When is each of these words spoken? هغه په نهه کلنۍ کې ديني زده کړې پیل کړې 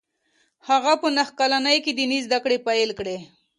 هغه 0.67 0.93
په 1.01 1.07
نهه 1.17 1.31
کلنۍ 1.39 1.77
کې 1.83 1.91
ديني 1.99 2.17
زده 2.25 2.37
کړې 2.43 2.57
پیل 2.67 2.89
کړې 2.99 3.17